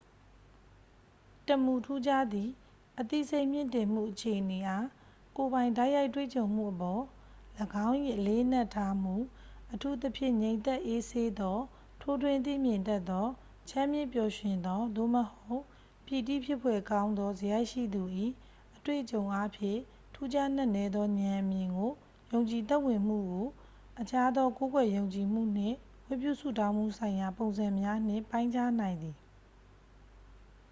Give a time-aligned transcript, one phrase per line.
[1.49, 2.51] တစ်မူထူးခြားသည့်
[2.99, 4.85] အသိစိတ်မြင့်တင်မှုအခြေအနေအား
[5.37, 7.01] ကိုယ်ပိုင်တိုက်ရိုက်တွေ့ကြုံမှုအပေါ်
[7.87, 9.15] ၎င်း၏ အလေးအနက်ထားမှု
[9.73, 11.57] အထူးသဖြင့် ငြိမ်သက်အေးဆေးသော
[12.01, 13.25] ထိုးထွင်းသိမြင်တတ်သော
[13.69, 15.61] ချမ်းမြေ့ပျော်ရွှင်သော သို့မဟုတ်
[16.05, 18.03] ပီတိဖြစ်ဖွယ်ကောင်းသော စရိုက်ရှိသူ၏
[18.75, 19.79] အတွေ့အကြုံအားဖြင့်
[20.15, 21.91] ထူးခြားနက်နဲသော ဉာဏ်အမြင်ကို
[22.33, 23.47] ယုံကြည်သက်ဝင်မှုကို
[24.01, 25.77] အခြားသော ကိုးကွယ်ယုံကြည်မှုနှင့်
[26.07, 29.17] ဝတ်ပြုဆုတောင်းမှုဆိုင်ရာ ပုံစံများနှင့် ပိုင်းခြားနိုင်သည်